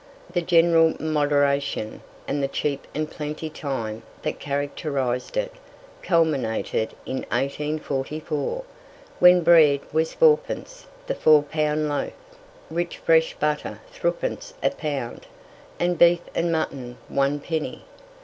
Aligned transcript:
The 0.33 0.41
general 0.41 0.95
moderation, 0.99 2.01
and 2.27 2.41
the 2.41 2.47
cheap 2.47 2.87
and 2.95 3.07
plenty 3.07 3.51
time 3.51 4.01
that 4.23 4.39
characterized 4.39 5.37
it, 5.37 5.53
culminated 6.01 6.95
in 7.05 7.17
1844, 7.31 8.63
when 9.19 9.43
bread 9.43 9.81
was 9.93 10.15
4 10.15 10.39
pence 10.39 10.87
the 11.05 11.13
4 11.13 11.43
pound 11.43 11.87
loaf, 11.87 12.13
rich 12.71 12.97
fresh 12.97 13.35
butter 13.35 13.79
3 13.91 14.09
pence 14.13 14.55
a 14.63 14.71
pound, 14.71 15.27
and 15.79 15.99
beef 15.99 16.21
and 16.33 16.51
mutton 16.51 16.97
1 17.09 17.39
penny. 17.41 17.83